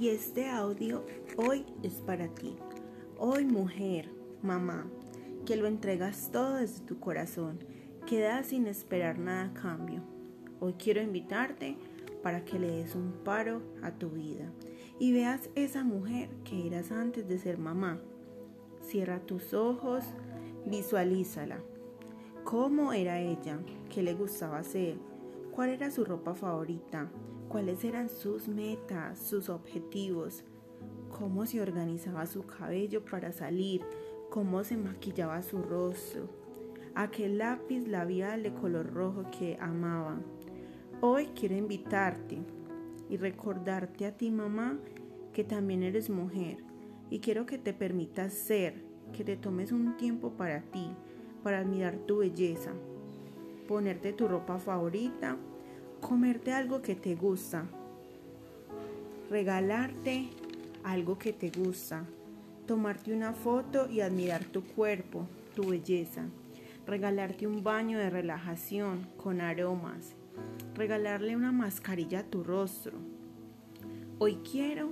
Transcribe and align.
y 0.00 0.08
este 0.08 0.48
audio 0.48 1.04
hoy 1.36 1.64
es 1.82 1.94
para 1.94 2.28
ti. 2.28 2.56
Hoy 3.16 3.44
mujer, 3.44 4.10
mamá, 4.42 4.86
que 5.46 5.56
lo 5.56 5.66
entregas 5.68 6.30
todo 6.32 6.54
desde 6.54 6.84
tu 6.84 6.98
corazón, 6.98 7.58
que 8.06 8.20
das 8.20 8.46
sin 8.46 8.66
esperar 8.66 9.18
nada 9.18 9.44
a 9.44 9.54
cambio. 9.54 10.02
Hoy 10.60 10.74
quiero 10.74 11.00
invitarte 11.00 11.76
para 12.22 12.44
que 12.44 12.58
le 12.58 12.70
des 12.70 12.94
un 12.94 13.12
paro 13.24 13.62
a 13.82 13.92
tu 13.92 14.10
vida 14.10 14.50
y 14.98 15.12
veas 15.12 15.48
esa 15.54 15.84
mujer 15.84 16.28
que 16.44 16.66
eras 16.66 16.90
antes 16.90 17.28
de 17.28 17.38
ser 17.38 17.58
mamá. 17.58 18.00
Cierra 18.82 19.20
tus 19.20 19.54
ojos, 19.54 20.04
visualízala. 20.66 21.58
¿Cómo 22.42 22.92
era 22.92 23.20
ella? 23.20 23.60
¿Qué 23.90 24.02
le 24.02 24.14
gustaba 24.14 24.58
hacer? 24.58 24.98
¿Cuál 25.54 25.70
era 25.70 25.90
su 25.90 26.04
ropa 26.04 26.34
favorita? 26.34 27.10
cuáles 27.54 27.84
eran 27.84 28.08
sus 28.08 28.48
metas, 28.48 29.16
sus 29.16 29.48
objetivos, 29.48 30.42
cómo 31.08 31.46
se 31.46 31.60
organizaba 31.60 32.26
su 32.26 32.44
cabello 32.44 33.04
para 33.04 33.30
salir, 33.30 33.80
cómo 34.28 34.64
se 34.64 34.76
maquillaba 34.76 35.40
su 35.40 35.62
rostro, 35.62 36.28
aquel 36.96 37.38
lápiz 37.38 37.86
labial 37.86 38.42
de 38.42 38.52
color 38.52 38.92
rojo 38.92 39.24
que 39.30 39.56
amaba. 39.60 40.18
Hoy 41.00 41.26
quiero 41.38 41.54
invitarte 41.54 42.38
y 43.08 43.16
recordarte 43.18 44.06
a 44.06 44.16
ti 44.16 44.32
mamá 44.32 44.78
que 45.32 45.44
también 45.44 45.84
eres 45.84 46.10
mujer 46.10 46.56
y 47.08 47.20
quiero 47.20 47.46
que 47.46 47.58
te 47.58 47.72
permitas 47.72 48.32
ser, 48.32 48.84
que 49.12 49.22
te 49.22 49.36
tomes 49.36 49.70
un 49.70 49.96
tiempo 49.96 50.32
para 50.32 50.62
ti, 50.62 50.90
para 51.44 51.60
admirar 51.60 51.98
tu 51.98 52.18
belleza, 52.18 52.72
ponerte 53.66 54.12
tu 54.12 54.28
ropa 54.28 54.58
favorita, 54.58 55.36
comerte 56.00 56.52
algo 56.52 56.82
que 56.82 56.94
te 56.94 57.14
gusta, 57.14 57.66
regalarte 59.30 60.28
algo 60.84 61.18
que 61.18 61.32
te 61.32 61.50
gusta, 61.50 62.04
tomarte 62.66 63.12
una 63.12 63.32
foto 63.32 63.88
y 63.90 64.00
admirar 64.00 64.44
tu 64.44 64.62
cuerpo, 64.62 65.26
tu 65.54 65.68
belleza, 65.70 66.26
regalarte 66.86 67.46
un 67.46 67.64
baño 67.64 67.98
de 67.98 68.10
relajación 68.10 69.06
con 69.16 69.40
aromas, 69.40 70.14
regalarle 70.74 71.36
una 71.36 71.52
mascarilla 71.52 72.20
a 72.20 72.24
tu 72.24 72.44
rostro. 72.44 72.98
Hoy 74.18 74.40
quiero 74.50 74.90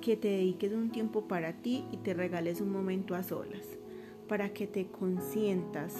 que 0.00 0.16
te 0.16 0.28
dediques 0.28 0.72
un 0.72 0.90
tiempo 0.90 1.28
para 1.28 1.52
ti 1.52 1.84
y 1.92 1.98
te 1.98 2.14
regales 2.14 2.60
un 2.60 2.70
momento 2.70 3.14
a 3.14 3.22
solas, 3.22 3.66
para 4.28 4.52
que 4.52 4.66
te 4.66 4.86
consientas, 4.86 5.94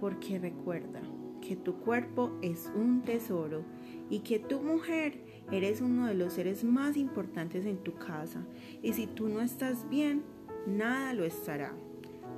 porque 0.00 0.38
recuerda, 0.38 1.00
que 1.48 1.56
tu 1.56 1.76
cuerpo 1.76 2.30
es 2.42 2.70
un 2.76 3.00
tesoro 3.00 3.64
y 4.10 4.18
que 4.18 4.38
tu 4.38 4.60
mujer 4.60 5.18
eres 5.50 5.80
uno 5.80 6.06
de 6.06 6.14
los 6.14 6.34
seres 6.34 6.62
más 6.62 6.98
importantes 6.98 7.64
en 7.64 7.78
tu 7.78 7.94
casa. 7.94 8.46
Y 8.82 8.92
si 8.92 9.06
tú 9.06 9.28
no 9.28 9.40
estás 9.40 9.88
bien, 9.88 10.24
nada 10.66 11.14
lo 11.14 11.24
estará, 11.24 11.74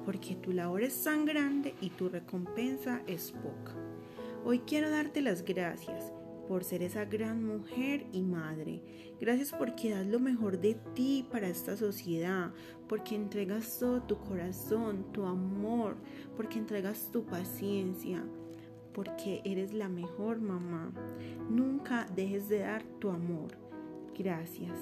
porque 0.04 0.36
tu 0.36 0.52
labor 0.52 0.84
es 0.84 1.02
tan 1.02 1.24
grande 1.24 1.74
y 1.80 1.90
tu 1.90 2.08
recompensa 2.08 3.02
es 3.08 3.32
poca. 3.32 3.74
Hoy 4.44 4.60
quiero 4.60 4.90
darte 4.90 5.22
las 5.22 5.44
gracias 5.44 6.12
por 6.46 6.62
ser 6.62 6.84
esa 6.84 7.04
gran 7.04 7.44
mujer 7.44 8.06
y 8.12 8.22
madre. 8.22 8.80
Gracias 9.20 9.52
porque 9.52 9.90
das 9.90 10.06
lo 10.06 10.20
mejor 10.20 10.60
de 10.60 10.76
ti 10.94 11.26
para 11.32 11.48
esta 11.48 11.76
sociedad, 11.76 12.52
porque 12.88 13.16
entregas 13.16 13.80
todo 13.80 14.02
tu 14.02 14.18
corazón, 14.18 15.04
tu 15.12 15.24
amor, 15.24 15.96
porque 16.36 16.58
entregas 16.58 17.10
tu 17.12 17.24
paciencia, 17.24 18.24
porque 18.92 19.40
eres 19.44 19.72
la 19.72 19.88
mejor 19.88 20.40
mamá. 20.40 20.92
Nunca 21.48 22.06
dejes 22.14 22.48
de 22.48 22.60
dar 22.60 22.82
tu 22.98 23.10
amor. 23.10 23.56
Gracias. 24.16 24.78